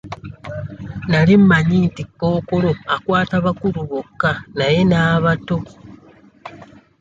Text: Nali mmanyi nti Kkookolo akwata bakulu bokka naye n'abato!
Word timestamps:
Nali 1.09 1.33
mmanyi 1.41 1.77
nti 1.87 2.03
Kkookolo 2.07 2.71
akwata 2.95 3.35
bakulu 3.45 3.79
bokka 3.89 4.31
naye 4.57 4.79
n'abato! 4.89 5.57